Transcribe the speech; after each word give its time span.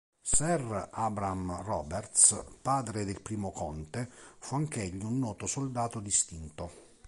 Sir 0.23 0.89
Abraham 0.95 1.61
Roberts, 1.61 2.43
padre 2.63 3.05
del 3.05 3.21
primo 3.21 3.51
conte, 3.51 4.09
fu 4.39 4.55
anch'egli 4.55 5.03
un 5.03 5.19
noto 5.19 5.45
soldato 5.45 5.99
distinto. 5.99 6.97